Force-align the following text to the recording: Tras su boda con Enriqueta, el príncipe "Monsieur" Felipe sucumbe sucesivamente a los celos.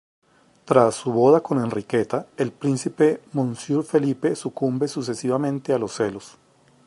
Tras 0.65 0.95
su 0.95 1.13
boda 1.13 1.41
con 1.41 1.59
Enriqueta, 1.59 2.25
el 2.37 2.51
príncipe 2.51 3.21
"Monsieur" 3.33 3.83
Felipe 3.83 4.35
sucumbe 4.35 4.87
sucesivamente 4.87 5.73
a 5.73 5.77
los 5.77 5.91
celos. 5.97 6.37